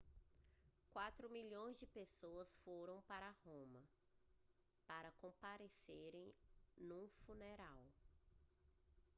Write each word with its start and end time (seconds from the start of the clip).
mais 0.95 1.11
de 1.11 1.15
4 1.19 1.29
milhões 1.29 1.77
de 1.79 1.85
pessoas 1.85 2.57
foram 2.65 3.01
para 3.03 3.29
roma 3.45 3.79
para 4.87 5.11
comparecerem 5.21 6.33
no 6.75 7.07
funeral 7.27 7.85